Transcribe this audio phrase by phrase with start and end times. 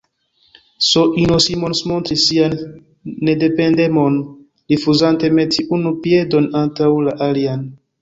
[0.87, 2.57] S-ino Simons montris sian
[3.29, 4.19] nedependemon,
[4.75, 7.67] rifuzante meti unu piedon antaŭ la alian.